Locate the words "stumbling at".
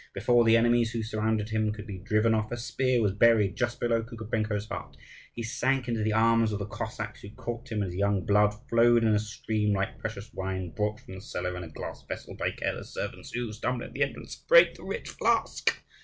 13.53-13.93